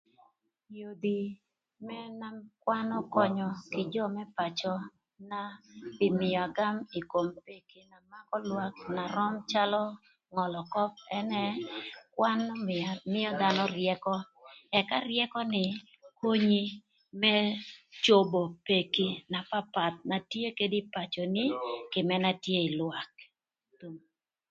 [0.77, 1.19] Yodhi
[1.87, 2.29] mënë na
[2.63, 5.41] kwan ökönyö kï jö më pacöna
[5.97, 9.83] pï agam ï kom peki na makö lwak na röm calö
[10.33, 11.45] ngölö köp ënë
[12.15, 12.39] kwan
[13.07, 14.15] ömïö dhanö ryëkö
[14.79, 15.65] ëka ryëkö ni
[16.19, 16.63] konyi
[17.21, 17.33] më
[18.03, 21.45] cobo peki na papath na tye kede ï pacöni
[21.91, 23.11] kï mënë tye ï lwak.